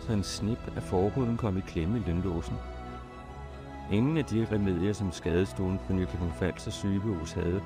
så 0.00 0.12
en 0.12 0.22
snip 0.22 0.76
af 0.76 0.82
forhuden 0.82 1.36
kom 1.36 1.56
i 1.56 1.60
klemme 1.60 1.98
i 1.98 2.00
lynlåsen. 2.00 2.56
Ingen 3.92 4.16
af 4.16 4.24
de 4.24 4.46
remedier, 4.52 4.92
som 4.92 5.12
skadestuen 5.12 5.80
på 5.86 5.92
Nykøbing 5.92 6.34
Falster 6.34 6.70
sygehus 6.70 7.32
havde, 7.32 7.62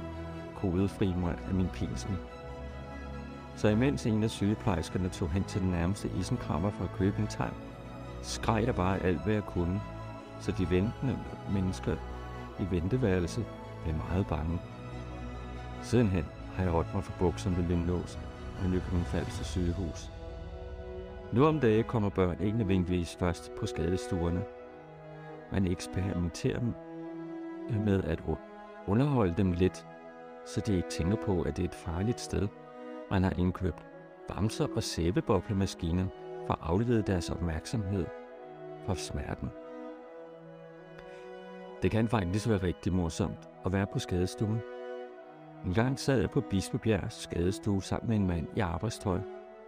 kodede 0.56 0.88
fri 0.88 1.14
mig 1.14 1.38
af 1.48 1.54
min 1.54 1.68
pinsel. 1.68 2.10
Så 3.60 3.68
imens 3.68 4.06
en 4.06 4.22
af 4.22 4.30
sygeplejerskerne 4.30 5.08
tog 5.08 5.30
hen 5.30 5.44
til 5.44 5.60
den 5.60 5.70
nærmeste 5.70 6.10
isenkrammer 6.20 6.70
for 6.70 6.84
at 6.84 6.92
købe 6.98 7.18
en 7.18 7.26
tang, 7.26 7.54
skreg 8.22 8.66
der 8.66 8.72
bare 8.72 9.02
alt, 9.02 9.24
hvad 9.24 9.34
jeg 9.34 9.42
kunne, 9.42 9.80
så 10.40 10.52
de 10.52 10.70
ventende 10.70 11.18
mennesker 11.52 11.96
i 12.60 12.66
venteværelset 12.70 13.46
blev 13.84 13.94
meget 13.96 14.26
bange. 14.26 14.60
Sidenhen 15.82 16.24
har 16.54 16.62
jeg 16.62 16.72
holdt 16.72 16.94
mig 16.94 17.04
for 17.04 17.12
bukserne 17.18 17.56
ved 17.56 17.64
Lindlås 17.64 18.18
og 18.62 18.70
Nykøbing 18.70 19.06
Falster 19.06 19.44
sygehus. 19.44 20.10
Nu 21.32 21.46
om 21.46 21.60
dagen 21.60 21.84
kommer 21.84 22.08
børn 22.08 22.40
ikke 22.40 22.58
nødvendigvis 22.58 23.16
først 23.16 23.52
på 23.60 23.66
skadestuerne. 23.66 24.42
Man 25.52 25.66
eksperimenterer 25.66 26.58
dem 26.58 26.74
med 27.84 28.04
at 28.04 28.20
underholde 28.86 29.34
dem 29.36 29.52
lidt, 29.52 29.86
så 30.46 30.60
de 30.60 30.76
ikke 30.76 30.88
tænker 30.88 31.16
på, 31.16 31.42
at 31.42 31.56
det 31.56 31.62
er 31.62 31.68
et 31.68 31.74
farligt 31.74 32.20
sted. 32.20 32.48
Man 33.10 33.22
har 33.22 33.32
indkøbt 33.38 33.86
bamser 34.28 34.66
og 34.76 34.82
sæbeboblemaskiner 34.82 36.06
for 36.46 36.54
at 36.54 36.60
aflede 36.62 37.02
deres 37.02 37.30
opmærksomhed 37.30 38.06
fra 38.86 38.94
smerten. 38.94 39.48
Det 41.82 41.90
kan 41.90 42.08
faktisk 42.08 42.48
være 42.48 42.62
rigtig 42.62 42.92
morsomt 42.92 43.48
at 43.64 43.72
være 43.72 43.86
på 43.86 43.98
skadestuen. 43.98 44.60
En 45.66 45.74
gang 45.74 45.98
sad 45.98 46.20
jeg 46.20 46.30
på 46.30 46.40
Bispebjergs 46.40 47.14
skadestue 47.14 47.82
sammen 47.82 48.08
med 48.08 48.16
en 48.16 48.26
mand 48.26 48.56
i 48.56 48.60
arbejdstøj 48.60 49.20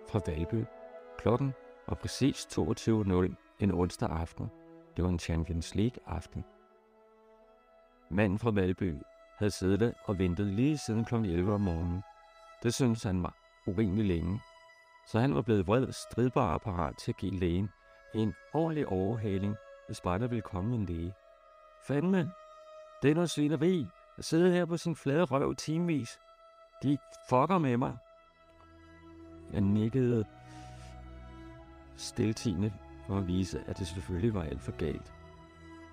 fra 0.08 0.20
Valby. 0.26 0.64
Klokken 1.18 1.54
var 1.88 1.94
præcis 1.94 2.46
22.00 2.58 3.34
en 3.60 3.70
onsdag 3.72 4.10
aften. 4.10 4.46
Det 4.96 5.04
var 5.04 5.10
en 5.10 5.18
Champions 5.18 5.74
League 5.74 5.98
aften. 6.06 6.44
Manden 8.10 8.38
fra 8.38 8.50
Valby 8.50 8.94
havde 9.38 9.50
siddet 9.50 9.94
og 10.04 10.18
ventet 10.18 10.46
lige 10.46 10.78
siden 10.78 11.04
kl. 11.04 11.14
11 11.14 11.54
om 11.54 11.60
morgenen. 11.60 12.02
Det 12.62 12.74
syntes 12.74 13.02
han 13.02 13.22
var 13.22 13.34
urimelig 13.66 14.04
længe, 14.04 14.40
så 15.06 15.20
han 15.20 15.34
var 15.34 15.42
blevet 15.42 15.66
vred 15.66 15.92
stridbar 15.92 16.54
apparat 16.54 16.96
til 16.96 17.12
at 17.12 17.16
give 17.16 17.38
lægen 17.38 17.70
en 18.14 18.34
ordentlig 18.52 18.86
overhaling, 18.86 19.56
hvis 19.86 20.00
bare 20.00 20.18
der 20.18 20.26
ville 20.26 20.42
komme 20.42 20.74
en 20.74 20.86
læge. 20.86 21.14
Fandme, 21.86 22.30
det 23.02 23.10
er 23.10 23.14
noget 23.14 23.30
svineri 23.30 23.86
at 24.18 24.24
sidde 24.24 24.52
her 24.52 24.64
på 24.64 24.76
sin 24.76 24.96
flade 24.96 25.24
røv 25.24 25.54
timevis. 25.54 26.18
De 26.82 26.98
fucker 27.28 27.58
med 27.58 27.76
mig. 27.76 27.96
Jeg 29.52 29.60
nikkede 29.60 30.24
stiltigende 31.96 32.72
for 33.06 33.18
at 33.18 33.26
vise, 33.26 33.64
at 33.66 33.78
det 33.78 33.86
selvfølgelig 33.86 34.34
var 34.34 34.42
alt 34.42 34.62
for 34.62 34.72
galt. 34.72 35.12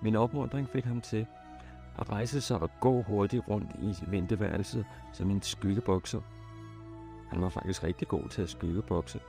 Min 0.02 0.16
opmuntring 0.16 0.68
fik 0.68 0.84
ham 0.84 1.00
til 1.00 1.26
at 1.98 2.10
rejse 2.10 2.40
sig 2.40 2.58
og 2.58 2.70
gå 2.80 3.02
hurtigt 3.02 3.48
rundt 3.48 3.70
i 3.78 4.10
venteværelset 4.10 4.86
som 5.12 5.30
en 5.30 5.42
skyggebokser. 5.42 6.20
Han 7.30 7.42
var 7.42 7.48
faktisk 7.48 7.84
rigtig 7.84 8.08
god 8.08 8.28
til 8.28 8.42
at 8.42 8.48
skyggebokse. 8.48 9.20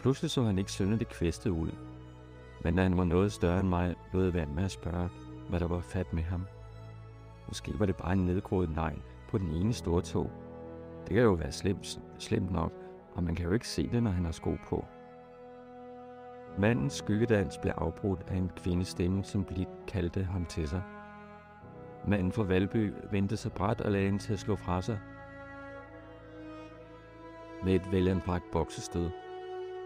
Pludselig 0.00 0.30
så 0.30 0.42
han 0.42 0.58
ikke 0.58 0.72
synderligt 0.72 1.10
kvæstet 1.10 1.50
ud. 1.50 1.70
Men 2.64 2.76
da 2.76 2.82
han 2.82 2.96
var 2.96 3.04
noget 3.04 3.32
større 3.32 3.60
end 3.60 3.68
mig, 3.68 3.94
lod 4.12 4.24
jeg 4.24 4.34
være 4.34 4.46
med 4.46 4.64
at 4.64 4.70
spørge, 4.70 5.08
hvad 5.48 5.60
der 5.60 5.68
var 5.68 5.80
fat 5.80 6.12
med 6.12 6.22
ham. 6.22 6.46
Måske 7.48 7.72
var 7.78 7.86
det 7.86 7.96
bare 7.96 8.12
en 8.12 8.26
nedgroet 8.26 8.70
negl 8.76 9.02
på 9.28 9.38
den 9.38 9.48
ene 9.48 9.72
store 9.72 10.02
tog. 10.02 10.30
Det 11.06 11.14
kan 11.14 11.22
jo 11.22 11.32
være 11.32 11.52
slemt, 11.52 12.00
slemt 12.18 12.52
nok, 12.52 12.72
og 13.14 13.22
man 13.22 13.34
kan 13.34 13.46
jo 13.46 13.52
ikke 13.52 13.68
se 13.68 13.88
det, 13.88 14.02
når 14.02 14.10
han 14.10 14.24
har 14.24 14.32
sko 14.32 14.56
på. 14.68 14.84
Mandens 16.58 16.92
skyggedans 16.92 17.58
blev 17.58 17.72
afbrudt 17.76 18.20
af 18.28 18.36
en 18.36 18.50
kvindestemme, 18.56 19.24
som 19.24 19.44
blidt 19.44 19.68
kaldte 19.86 20.24
ham 20.24 20.46
til 20.46 20.68
sig. 20.68 20.82
Manden 22.08 22.32
fra 22.32 22.42
Valby 22.42 22.92
vendte 23.10 23.36
sig 23.36 23.52
bræt 23.52 23.80
og 23.80 23.92
lagde 23.92 24.18
til 24.18 24.32
at 24.32 24.38
slå 24.38 24.56
fra 24.56 24.82
sig 24.82 24.98
med 27.64 27.74
et 27.74 27.92
velanbragt 27.92 28.50
boksestød. 28.50 29.10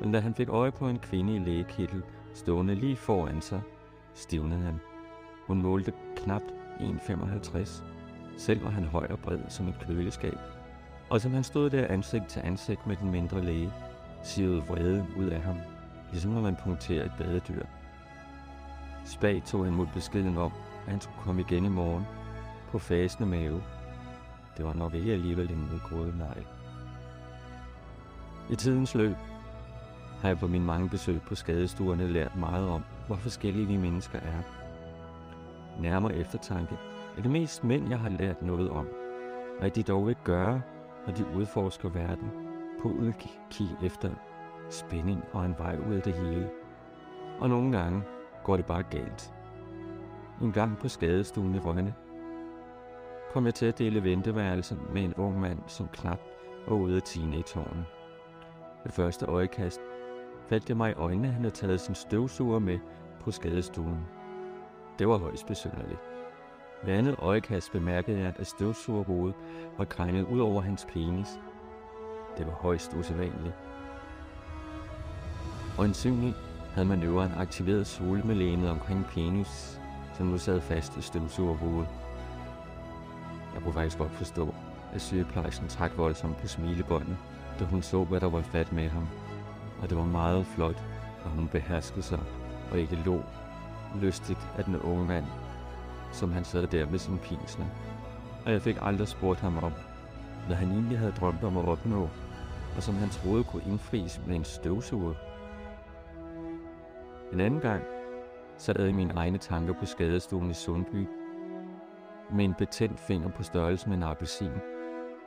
Men 0.00 0.12
da 0.12 0.20
han 0.20 0.35
fik 0.35 0.49
øje 0.49 0.73
på 0.73 0.88
en 0.88 0.99
kvinde 0.99 1.37
i 1.37 1.38
lægekittel 1.38 2.02
stående 2.35 2.75
lige 2.75 2.97
foran 2.97 3.40
sig, 3.40 3.61
stivnede 4.14 4.61
han. 4.61 4.80
Hun 5.47 5.62
målte 5.62 5.92
knap 6.16 6.42
1,55. 6.80 7.82
Selv 8.37 8.64
var 8.64 8.70
han 8.70 8.85
høj 8.85 9.06
og 9.11 9.18
bred 9.18 9.38
som 9.49 9.68
et 9.68 9.78
køleskab. 9.87 10.38
Og 11.11 11.20
som 11.20 11.32
han 11.32 11.44
stod 11.44 11.70
der 11.70 11.87
ansigt 11.87 12.26
til 12.28 12.40
ansigt 12.44 12.87
med 12.87 12.97
den 12.97 13.11
mindre 13.11 13.44
læge, 13.44 13.73
sivede 14.23 14.62
vrede 14.62 15.06
ud 15.18 15.26
af 15.26 15.40
ham, 15.40 15.56
ligesom 16.11 16.30
når 16.30 16.40
man 16.40 16.56
punkterer 16.64 17.04
et 17.04 17.12
badedyr. 17.18 17.62
Spag 19.04 19.42
tog 19.47 19.64
han 19.64 19.75
mod 19.75 19.87
beskeden 19.94 20.38
om, 20.38 20.52
at 20.87 20.92
han 20.92 21.00
skulle 21.00 21.18
komme 21.25 21.40
igen 21.40 21.64
i 21.64 21.68
morgen 21.68 22.04
på 22.70 22.78
fasende 22.78 23.28
mave. 23.28 23.62
Det 24.56 24.64
var 24.64 24.75
nok 24.75 24.94
ikke 24.94 25.12
alligevel 25.12 25.50
en 25.50 25.68
nedgroet 25.73 26.18
negl. 26.18 26.57
I 28.50 28.57
tidens 28.57 28.95
løb 28.95 29.17
har 30.21 30.28
jeg 30.28 30.38
på 30.38 30.47
mine 30.47 30.64
mange 30.64 30.88
besøg 30.88 31.21
på 31.23 31.35
skadestuerne 31.35 32.09
lært 32.09 32.37
meget 32.37 32.69
om, 32.69 32.85
hvor 33.07 33.17
forskellige 33.17 33.67
vi 33.67 33.76
mennesker 33.76 34.19
er. 34.19 34.43
Nærmere 35.81 36.14
eftertanke 36.14 36.76
er 37.17 37.23
det 37.23 37.31
mest 37.31 37.64
mænd, 37.64 37.88
jeg 37.88 37.99
har 37.99 38.09
lært 38.09 38.43
noget 38.43 38.71
om. 38.71 38.88
Hvad 39.61 39.71
de 39.71 39.83
dog 39.83 40.07
vil 40.07 40.17
gøre, 40.25 40.62
når 41.07 41.14
de 41.14 41.26
udforsker 41.37 41.88
verden 41.88 42.31
på 42.83 42.88
udkig 42.88 43.31
efter 43.83 44.11
spænding 44.71 45.25
og 45.33 45.47
en 45.47 45.55
vej 45.59 45.78
ud 45.88 45.95
af 45.95 46.02
det 46.02 46.14
hele. 46.14 46.50
Og 47.40 47.49
nogle 47.49 47.78
gange 47.78 48.02
går 48.45 48.57
det 48.57 48.67
bare 48.67 48.83
galt. 48.83 49.33
En 50.43 50.52
gang 50.52 50.78
på 50.78 50.88
skadestuen 50.88 51.55
i 51.55 51.59
Rønne 51.59 51.95
kom 53.33 53.47
jeg 53.47 53.55
til 53.55 53.67
at 53.67 53.78
dele 53.78 54.05
venteværelsen 54.05 54.78
med 54.93 55.02
en 55.02 55.14
ung 55.14 55.40
mand, 55.40 55.59
som 55.67 55.88
knap 55.88 56.21
var 56.69 56.76
ude 56.76 56.97
af 56.97 57.02
teenageårene. 57.02 57.98
Ved 58.88 58.92
første 58.92 59.26
øjekast 59.26 59.80
faldt 60.49 60.68
det 60.68 60.76
mig 60.76 60.90
i 60.90 60.95
øjnene, 60.95 61.28
at 61.28 61.35
han 61.35 61.42
havde 61.42 61.54
taget 61.54 61.80
sin 61.80 61.95
støvsuger 61.95 62.59
med 62.59 62.78
på 63.21 63.30
skadestuen. 63.30 64.07
Det 64.99 65.09
var 65.09 65.16
højst 65.16 65.47
besynderligt. 65.47 66.00
Ved 66.85 66.95
andet 66.95 67.16
øjekast 67.18 67.73
bemærkede 67.73 68.21
jeg, 68.21 68.35
at 68.38 68.47
støvsugerhovedet 68.47 69.37
var 69.78 69.85
krænget 69.85 70.26
ud 70.26 70.40
over 70.40 70.61
hans 70.61 70.87
penis. 70.92 71.38
Det 72.38 72.47
var 72.47 72.52
højst 72.52 72.95
usædvanligt. 72.95 73.54
Og 75.78 75.85
en 75.85 76.35
havde 76.75 76.88
manøvren 76.88 77.33
aktiveret 77.37 77.87
solmelænet 77.87 78.71
omkring 78.71 79.07
penis, 79.07 79.80
som 80.14 80.26
nu 80.26 80.38
sad 80.38 80.61
fast 80.61 80.97
i 80.97 81.00
støvsugerhovedet. 81.00 81.88
Jeg 83.54 83.62
kunne 83.62 83.75
faktisk 83.75 83.99
godt 83.99 84.12
forstå, 84.12 84.54
at 84.95 85.00
sygeplejersken 85.00 85.68
trak 85.68 85.90
voldsomt 85.97 86.37
på 86.37 86.47
smilebåndet, 86.47 87.16
da 87.58 87.64
hun 87.64 87.82
så, 87.82 88.04
hvad 88.04 88.20
der 88.20 88.30
var 88.30 88.42
fat 88.42 88.72
med 88.72 88.88
ham. 88.88 89.08
Og 89.82 89.90
det 89.90 89.98
var 89.98 90.04
meget 90.04 90.46
flot, 90.46 90.82
at 91.24 91.30
hun 91.30 91.48
beherskede 91.48 92.02
sig 92.02 92.20
og 92.70 92.78
ikke 92.78 92.98
lå 93.06 93.22
lystigt 94.00 94.48
af 94.58 94.64
den 94.64 94.76
unge 94.76 95.04
mand, 95.04 95.24
som 96.12 96.32
han 96.32 96.44
sad 96.44 96.66
der 96.66 96.90
med 96.90 96.98
sin 96.98 97.18
pinsler. 97.18 97.66
Og 98.46 98.52
jeg 98.52 98.62
fik 98.62 98.76
aldrig 98.80 99.08
spurgt 99.08 99.40
ham 99.40 99.58
om, 99.58 99.72
hvad 100.46 100.56
han 100.56 100.70
egentlig 100.70 100.98
havde 100.98 101.12
drømt 101.12 101.44
om 101.44 101.56
at 101.56 101.68
opnå, 101.68 102.08
og 102.76 102.82
som 102.82 102.94
han 102.94 103.08
troede 103.08 103.44
kunne 103.44 103.62
indfries 103.66 104.20
med 104.26 104.36
en 104.36 104.44
støvsuger. 104.44 105.14
En 107.32 107.40
anden 107.40 107.60
gang 107.60 107.82
sad 108.56 108.80
jeg 108.80 108.88
i 108.88 108.92
mine 108.92 109.14
egne 109.14 109.38
tanker 109.38 109.74
på 109.80 109.86
skadestuen 109.86 110.50
i 110.50 110.54
Sundby, 110.54 111.06
med 112.32 112.44
en 112.44 112.54
betændt 112.54 113.00
finger 113.00 113.28
på 113.28 113.42
størrelse 113.42 113.88
med 113.88 113.96
en 113.96 114.02
appelsin, 114.02 114.50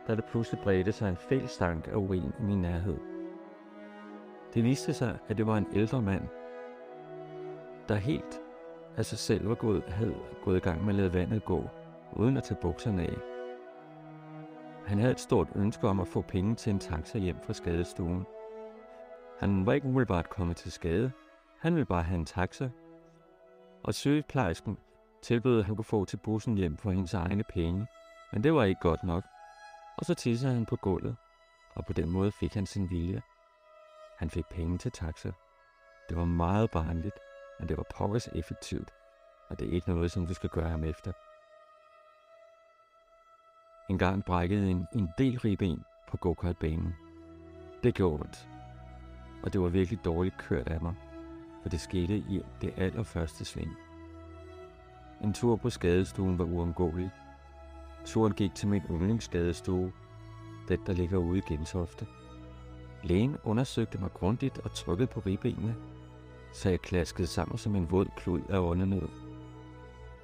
da 0.07 0.15
der 0.15 0.21
pludselig 0.21 0.61
bredte 0.63 0.91
sig 0.91 1.09
en 1.09 1.17
fælstank 1.17 1.87
af 1.87 1.95
urin 1.95 2.33
i 2.39 2.43
min 2.43 2.61
nærhed. 2.61 2.97
Det 4.53 4.63
viste 4.63 4.93
sig, 4.93 5.19
at 5.27 5.37
det 5.37 5.47
var 5.47 5.57
en 5.57 5.67
ældre 5.73 6.01
mand, 6.01 6.23
der 7.89 7.95
helt 7.95 8.41
af 8.97 9.05
sig 9.05 9.17
selv 9.17 9.49
var 9.49 9.55
gået, 9.55 9.83
havde 9.83 10.15
gået 10.43 10.57
i 10.57 10.59
gang 10.59 10.85
med 10.85 10.89
at 10.89 10.95
lade 10.95 11.13
vandet 11.13 11.45
gå, 11.45 11.63
uden 12.13 12.37
at 12.37 12.43
tage 12.43 12.59
bukserne 12.61 13.01
af. 13.01 13.17
Han 14.85 14.99
havde 14.99 15.11
et 15.11 15.19
stort 15.19 15.47
ønske 15.55 15.87
om 15.87 15.99
at 15.99 16.07
få 16.07 16.21
penge 16.21 16.55
til 16.55 16.69
en 16.69 16.79
taxa 16.79 17.17
hjem 17.17 17.37
fra 17.43 17.53
skadestuen. 17.53 18.25
Han 19.39 19.65
var 19.65 19.73
ikke 19.73 19.87
umiddelbart 19.87 20.29
kommet 20.29 20.57
til 20.57 20.71
skade. 20.71 21.11
Han 21.59 21.73
ville 21.73 21.85
bare 21.85 22.03
have 22.03 22.19
en 22.19 22.25
taxa. 22.25 22.69
Og 23.83 23.93
sygeplejersken 23.93 24.77
tilbød, 25.21 25.59
at 25.59 25.65
han 25.65 25.75
kunne 25.75 25.85
få 25.85 26.05
til 26.05 26.17
bussen 26.17 26.57
hjem 26.57 26.77
for 26.77 26.91
hendes 26.91 27.13
egne 27.13 27.43
penge. 27.43 27.87
Men 28.33 28.43
det 28.43 28.53
var 28.53 28.63
ikke 28.63 28.81
godt 28.81 29.03
nok. 29.03 29.23
Og 30.01 30.05
så 30.05 30.13
tissede 30.13 30.53
han 30.53 30.65
på 30.65 30.75
gulvet, 30.75 31.15
og 31.75 31.85
på 31.85 31.93
den 31.93 32.09
måde 32.09 32.31
fik 32.31 32.53
han 32.53 32.65
sin 32.65 32.89
vilje. 32.89 33.21
Han 34.17 34.29
fik 34.29 34.45
penge 34.45 34.77
til 34.77 34.91
taxa. 34.91 35.31
Det 36.09 36.17
var 36.17 36.25
meget 36.25 36.71
barnligt, 36.71 37.19
men 37.59 37.69
det 37.69 37.77
var 37.77 37.85
pokkers 37.95 38.27
effektivt, 38.27 38.93
og 39.49 39.59
det 39.59 39.67
er 39.67 39.73
ikke 39.73 39.89
noget, 39.89 40.11
som 40.11 40.27
du 40.27 40.33
skal 40.33 40.49
gøre 40.49 40.69
ham 40.69 40.83
efter. 40.83 41.11
En 43.89 43.97
gang 43.97 44.25
brækkede 44.25 44.71
en, 44.71 44.87
en 44.95 45.09
del 45.17 45.39
ribben 45.39 45.83
på 46.07 46.17
go-kartbanen. 46.17 46.95
Det 47.83 47.95
gjorde 47.95 48.21
ondt, 48.21 48.49
og 49.43 49.53
det 49.53 49.61
var 49.61 49.69
virkelig 49.69 50.05
dårligt 50.05 50.37
kørt 50.37 50.67
af 50.67 50.81
mig, 50.81 50.95
for 51.61 51.69
det 51.69 51.81
skete 51.81 52.17
i 52.17 52.41
det 52.61 52.73
allerførste 52.77 53.45
sving. 53.45 53.77
En 55.23 55.33
tur 55.33 55.55
på 55.55 55.69
skadestuen 55.69 56.39
var 56.39 56.45
uundgåelig. 56.45 57.11
Turen 58.05 58.33
gik 58.33 58.55
til 58.55 58.67
min 58.67 58.81
yndlingsskadestue, 58.91 59.91
den 60.67 60.79
der 60.85 60.93
ligger 60.93 61.17
ude 61.17 61.37
i 61.37 61.41
Gentofte. 61.41 62.07
Lægen 63.03 63.37
undersøgte 63.43 63.97
mig 63.97 64.13
grundigt 64.13 64.57
og 64.57 64.73
trykkede 64.73 65.07
på 65.07 65.19
ribbenene, 65.19 65.75
så 66.53 66.69
jeg 66.69 66.81
klaskede 66.81 67.27
sammen 67.27 67.57
som 67.57 67.75
en 67.75 67.91
våd 67.91 68.05
klud 68.17 68.41
af 68.49 68.59
åndenød. 68.59 69.07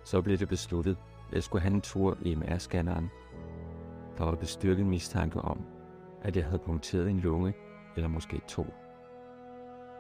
Så 0.04 0.22
blev 0.22 0.38
det 0.38 0.50
besluttet, 0.50 0.98
at 1.30 1.34
jeg 1.34 1.44
skulle 1.44 1.62
have 1.62 1.74
en 1.74 1.82
tur 1.82 2.18
i 2.22 2.36
MR-scanneren. 2.36 3.10
Der 4.18 4.24
var 4.24 4.36
bestyrket 4.36 4.86
mistanke 4.86 5.42
om, 5.42 5.62
at 6.22 6.36
jeg 6.36 6.46
havde 6.46 6.60
punkteret 6.60 7.10
en 7.10 7.20
lunge, 7.20 7.54
eller 7.96 8.08
måske 8.08 8.42
to. 8.48 8.66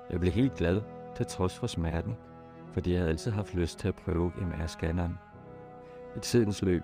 Jeg 0.10 0.19
blev 0.19 0.31
helt 0.31 0.53
glad, 0.55 0.81
til 1.15 1.25
trods 1.25 1.57
for 1.60 1.67
smerten, 1.67 2.15
fordi 2.74 2.91
jeg 2.91 3.00
havde 3.00 3.10
altid 3.10 3.31
haft 3.31 3.53
lyst 3.55 3.79
til 3.79 3.88
at 3.88 3.96
prøve 3.96 4.31
MR-scanneren. 4.38 5.12
I 6.15 6.19
tidens 6.19 6.62
løb 6.62 6.84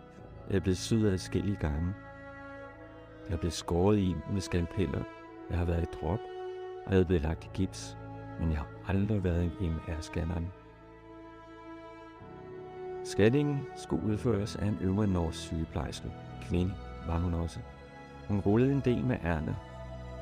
er 0.57 0.61
blevet 0.61 0.77
syet 0.77 1.11
adskillige 1.11 1.55
gange. 1.55 1.93
Jeg 3.27 3.33
er 3.33 3.37
blevet 3.37 3.53
skåret 3.53 3.97
i 3.97 4.15
med 4.31 4.41
skalpeller, 4.41 5.03
jeg 5.49 5.57
har 5.57 5.65
været 5.65 5.83
i 5.83 5.95
drop, 6.01 6.19
og 6.85 6.93
jeg 6.93 6.99
er 6.99 7.05
blevet 7.05 7.23
lagt 7.23 7.45
i 7.45 7.49
gips, 7.53 7.97
men 8.39 8.49
jeg 8.49 8.57
har 8.57 8.67
aldrig 8.87 9.23
været 9.23 9.51
i 9.61 9.67
MR-scanneren. 9.67 10.45
Scanningen 13.03 13.59
skulle 13.75 14.05
udføres 14.05 14.55
af 14.55 14.65
en 14.65 14.77
øvre 14.81 15.07
norsk 15.07 15.39
sygeplejerske. 15.39 16.11
Kvinde 16.41 16.73
var 17.07 17.19
hun 17.19 17.33
også. 17.33 17.59
Hun 18.27 18.39
rullede 18.39 18.71
en 18.71 18.81
del 18.85 19.05
med 19.05 19.17
ærne, 19.23 19.55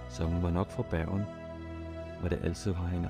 så 0.10 0.24
hun 0.24 0.44
var 0.44 0.52
nok 0.52 0.72
fra 0.72 0.84
Bergen, 0.84 1.24
hvor 2.20 2.30
det 2.30 2.40
altid 2.44 2.74
regner. 2.80 3.10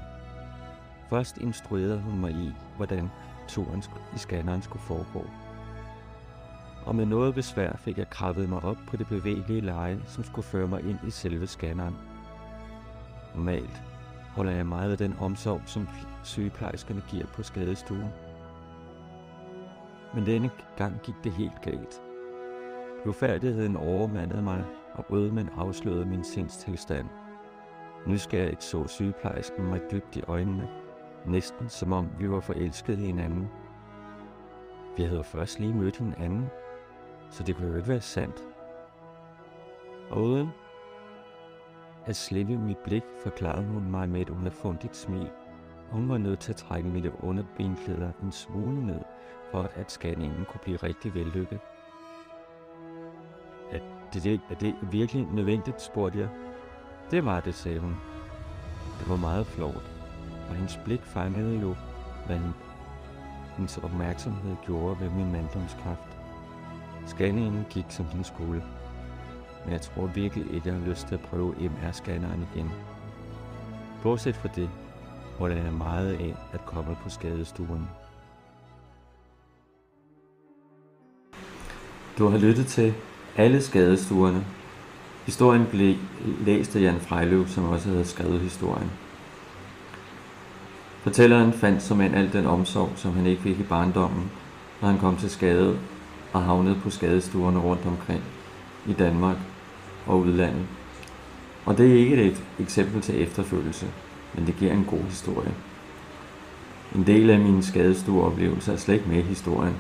Først 1.10 1.38
instruerede 1.38 2.00
hun 2.00 2.20
mig 2.20 2.32
i, 2.32 2.54
hvordan 2.78 3.10
turen 3.48 3.84
i 4.16 4.18
scanneren 4.18 4.62
skulle 4.62 4.82
foregå. 4.82 5.26
Og 6.86 6.96
med 6.96 7.06
noget 7.06 7.36
besvær 7.36 7.76
fik 7.78 7.98
jeg 7.98 8.10
krabbet 8.10 8.50
mig 8.50 8.64
op 8.64 8.78
på 8.88 8.98
det 8.98 9.08
bevægelige 9.08 9.62
leje, 9.62 10.00
som 10.06 10.24
skulle 10.24 10.46
føre 10.46 10.68
mig 10.68 10.90
ind 10.90 10.98
i 11.08 11.12
selve 11.12 11.48
scanneren. 11.48 11.96
Normalt 13.36 13.84
holder 14.30 14.52
jeg 14.52 14.66
meget 14.66 14.92
af 14.92 14.98
den 14.98 15.16
omsorg, 15.20 15.62
som 15.66 15.88
sygeplejerskerne 16.24 17.04
giver 17.10 17.26
på 17.26 17.44
skadestuen. 17.44 18.10
Men 20.16 20.26
denne 20.26 20.50
gang 20.78 21.00
gik 21.04 21.16
det 21.24 21.32
helt 21.32 21.62
galt. 21.62 22.02
Blufærdigheden 23.04 23.76
overmandede 23.76 24.42
mig, 24.42 24.64
og 24.94 25.06
rødmen 25.12 25.50
afslørede 25.58 26.06
min 26.06 26.24
sindstilstand. 26.24 27.08
Nysgerrigt 28.08 28.64
så 28.64 28.88
sygeplejersken 28.88 29.66
mig 29.66 29.82
dybt 29.92 30.16
i 30.16 30.22
øjnene, 30.28 30.70
næsten 31.26 31.70
som 31.70 31.94
om 31.94 32.10
vi 32.20 32.30
var 32.30 32.40
forelskede 32.40 33.04
i 33.04 33.06
hinanden. 33.06 33.48
Vi 34.98 35.04
havde 35.04 35.24
først 35.24 35.60
lige 35.60 35.74
mødt 35.74 35.98
hinanden, 35.98 36.50
så 37.32 37.44
det 37.44 37.56
kunne 37.56 37.68
jo 37.68 37.76
ikke 37.76 37.90
være 37.90 38.02
sandt. 38.02 38.44
Og 40.10 40.24
uden 40.24 40.50
at 42.06 42.16
slippe 42.16 42.58
mit 42.58 42.78
blik, 42.78 43.04
forklarede 43.24 43.66
hun 43.66 43.92
mig 43.92 44.10
med 44.10 44.22
et 44.22 44.30
underfundigt 44.30 44.96
smil, 44.96 45.30
hun 45.92 46.10
var 46.10 46.18
nødt 46.18 46.40
til 46.40 46.52
at 46.52 46.56
trække 46.56 46.90
mit 46.90 47.12
underbenklæder 47.20 48.12
en 48.24 48.32
smule 48.32 48.86
ned, 48.86 49.00
for 49.52 49.70
at 49.76 49.92
scanningen 49.92 50.46
kunne 50.46 50.60
blive 50.64 50.78
rigtig 50.78 51.14
vellykket. 51.14 51.60
Er 53.72 53.80
det, 54.14 54.24
det, 54.24 54.42
er 54.50 54.56
det 54.56 54.76
virkelig 54.92 55.28
nødvendigt, 55.34 55.82
spurgte 55.82 56.20
jeg. 56.20 56.30
Det 57.12 57.26
var 57.26 57.40
det, 57.40 57.56
sagde 57.56 57.80
hun. 57.80 57.96
Det 59.00 59.10
var 59.10 59.16
meget 59.16 59.48
flot, 59.48 59.92
og 60.50 60.56
hendes 60.56 60.80
blik 60.86 61.02
fangede 61.02 61.60
jo, 61.60 61.76
hvad 62.26 62.40
hendes 63.58 63.78
opmærksomhed 63.78 64.56
gjorde 64.66 65.00
ved 65.00 65.10
min 65.10 65.32
manddomskraft. 65.32 66.11
Scanningen 67.08 67.66
gik 67.70 67.86
som 67.90 68.06
den 68.06 68.24
skulle. 68.24 68.64
Men 69.64 69.74
jeg 69.74 69.82
tror 69.82 70.06
virkelig 70.06 70.54
ikke, 70.54 70.70
jeg 70.70 70.80
har 70.80 70.88
lyst 70.88 71.08
til 71.08 71.16
at 71.16 71.22
prøve 71.22 71.56
MR-scanneren 71.56 72.48
igen. 72.54 72.72
Bortset 74.04 74.36
fra 74.36 74.50
det, 74.56 74.70
holder 75.38 75.56
jeg 75.56 75.74
meget 75.74 76.14
af 76.14 76.36
at 76.54 76.66
komme 76.66 76.98
på 77.04 77.10
skadestuen. 77.10 77.88
Du 82.18 82.28
har 82.28 82.38
lyttet 82.38 82.68
til 82.68 82.94
alle 83.38 83.62
skadestuerne. 83.62 84.46
Historien 85.26 85.66
blev 85.66 85.96
læst 86.46 86.76
af 86.76 86.82
Jan 86.82 87.00
Frejløv, 87.00 87.48
som 87.48 87.70
også 87.70 87.90
havde 87.90 88.06
skrevet 88.06 88.40
historien. 88.40 88.92
Fortælleren 91.02 91.54
fandt 91.54 91.82
som 91.82 92.02
en 92.02 92.14
al 92.14 92.34
den 92.34 92.46
omsorg, 92.46 92.90
som 92.96 93.14
han 93.14 93.26
ikke 93.26 93.42
fik 93.42 93.60
i 93.60 93.64
barndommen, 93.64 94.32
når 94.82 94.90
han 94.90 95.00
kom 95.00 95.18
til 95.18 95.30
skade 95.30 95.80
og 96.34 96.44
havnede 96.44 96.80
på 96.84 96.90
skadestuerne 96.90 97.60
rundt 97.60 97.86
omkring 97.86 98.24
i 98.88 98.94
Danmark 98.94 99.38
og 100.06 100.20
udlandet. 100.20 100.66
Og 101.66 101.78
det 101.78 101.92
er 101.92 102.00
ikke 102.00 102.24
et 102.24 102.44
eksempel 102.60 103.02
til 103.02 103.22
efterfølgelse, 103.22 103.88
men 104.34 104.48
det 104.48 104.56
giver 104.60 104.74
en 104.74 104.86
god 104.90 105.04
historie. 105.04 105.54
En 106.96 107.08
del 107.08 107.30
af 107.30 107.40
mine 107.40 107.64
skadestueoplevelser 107.64 108.74
er 108.74 108.78
slet 108.78 108.96
ikke 108.96 109.10
med 109.10 109.18
i 109.18 109.22
historien, 109.22 109.76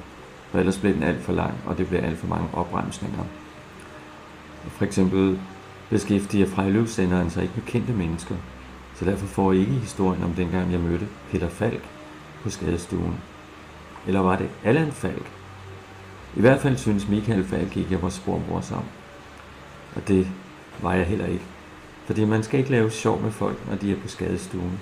for 0.51 0.59
ellers 0.59 0.77
bliver 0.77 0.93
den 0.93 1.03
alt 1.03 1.21
for 1.21 1.33
lang, 1.33 1.53
og 1.65 1.77
det 1.77 1.87
bliver 1.87 2.03
alt 2.03 2.17
for 2.17 2.27
mange 2.27 2.47
opremsninger. 2.53 3.23
For 4.67 4.85
eksempel 4.85 5.39
beskæftiger 5.89 6.47
Frejløvsenderen 6.47 7.29
sig 7.29 7.43
ikke 7.43 7.53
med 7.55 7.63
kendte 7.65 7.93
mennesker, 7.93 8.35
så 8.95 9.05
derfor 9.05 9.27
får 9.27 9.51
I 9.51 9.59
ikke 9.59 9.71
historien 9.71 10.23
om 10.23 10.33
dengang 10.33 10.71
jeg 10.71 10.79
mødte 10.79 11.07
Peter 11.31 11.49
Falk 11.49 11.83
på 12.43 12.49
skadestuen. 12.49 13.15
Eller 14.07 14.19
var 14.19 14.35
det 14.35 14.49
Allan 14.63 14.91
Falk? 14.91 15.40
I 16.35 16.39
hvert 16.39 16.61
fald 16.61 16.77
synes 16.77 17.07
Michael 17.07 17.45
Falk 17.45 17.77
ikke, 17.77 17.91
jeg 17.91 18.01
var 18.01 18.09
sporbrorsom. 18.09 18.83
Og 19.95 20.07
det 20.07 20.27
var 20.81 20.93
jeg 20.93 21.05
heller 21.05 21.25
ikke. 21.25 21.45
Fordi 22.05 22.25
man 22.25 22.43
skal 22.43 22.59
ikke 22.59 22.71
lave 22.71 22.91
sjov 22.91 23.21
med 23.21 23.31
folk, 23.31 23.69
når 23.69 23.75
de 23.75 23.91
er 23.91 23.95
på 23.95 24.07
skadestuen. 24.07 24.79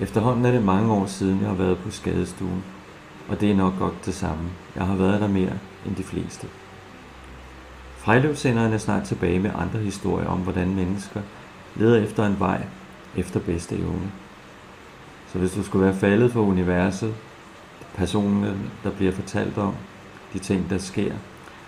Efterhånden 0.00 0.44
er 0.44 0.50
det 0.50 0.62
mange 0.62 0.92
år 0.92 1.06
siden, 1.06 1.40
jeg 1.40 1.48
har 1.48 1.56
været 1.56 1.78
på 1.78 1.90
skadestuen, 1.90 2.64
og 3.28 3.40
det 3.40 3.50
er 3.50 3.54
nok 3.54 3.78
godt 3.78 4.06
det 4.06 4.14
samme. 4.14 4.44
Jeg 4.76 4.86
har 4.86 4.96
været 4.96 5.20
der 5.20 5.28
mere 5.28 5.52
end 5.86 5.96
de 5.96 6.02
fleste. 6.02 6.46
Frejløbsenderen 7.96 8.72
er 8.72 8.78
snart 8.78 9.04
tilbage 9.04 9.38
med 9.38 9.50
andre 9.54 9.78
historier 9.78 10.28
om, 10.28 10.38
hvordan 10.38 10.74
mennesker 10.74 11.20
leder 11.74 12.04
efter 12.04 12.26
en 12.26 12.36
vej 12.38 12.62
efter 13.16 13.40
bedste 13.40 13.74
evne. 13.74 14.12
Så 15.32 15.38
hvis 15.38 15.52
du 15.52 15.62
skulle 15.62 15.84
være 15.84 15.96
faldet 15.96 16.32
for 16.32 16.40
universet, 16.40 17.14
personerne, 17.96 18.70
der 18.84 18.90
bliver 18.90 19.12
fortalt 19.12 19.58
om, 19.58 19.74
de 20.32 20.38
ting, 20.38 20.70
der 20.70 20.78
sker, 20.78 21.14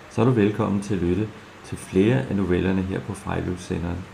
så 0.09 0.21
er 0.21 0.25
du 0.25 0.31
velkommen 0.31 0.81
til 0.81 0.93
at 0.93 1.01
lytte 1.01 1.27
til 1.65 1.77
flere 1.77 2.21
af 2.21 2.35
novellerne 2.35 2.81
her 2.81 2.99
på 2.99 3.13
Frejløvsenderen. 3.13 4.05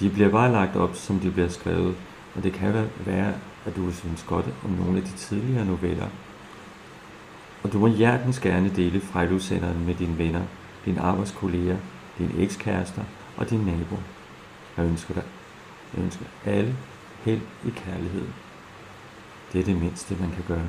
De 0.00 0.10
bliver 0.10 0.28
bare 0.28 0.52
lagt 0.52 0.76
op, 0.76 0.94
som 0.94 1.18
de 1.20 1.30
bliver 1.30 1.48
skrevet, 1.48 1.94
og 2.36 2.42
det 2.42 2.52
kan 2.52 2.88
være, 3.06 3.34
at 3.66 3.76
du 3.76 3.84
vil 3.84 3.94
synes 3.94 4.22
godt 4.22 4.46
om 4.64 4.70
nogle 4.70 4.96
af 4.96 5.02
de 5.04 5.12
tidligere 5.12 5.64
noveller. 5.64 6.06
Og 7.62 7.72
du 7.72 7.78
må 7.78 7.86
hjertens 7.86 8.40
gerne 8.40 8.68
dele 8.76 9.00
Frejløvsenderen 9.00 9.86
med 9.86 9.94
dine 9.94 10.18
venner, 10.18 10.42
dine 10.84 11.00
arbejdskolleger, 11.00 11.76
dine 12.18 12.34
ekskærester 12.38 13.02
og 13.36 13.50
din 13.50 13.60
nabo. 13.60 13.96
Jeg 14.76 14.86
ønsker 14.86 15.14
dig, 15.14 15.22
jeg 15.96 16.04
ønsker 16.04 16.24
alle 16.44 16.76
held 17.24 17.40
i 17.66 17.70
kærlighed. 17.70 18.26
Det 19.52 19.60
er 19.60 19.64
det 19.64 19.80
mindste, 19.80 20.16
man 20.20 20.30
kan 20.30 20.44
gøre. 20.48 20.66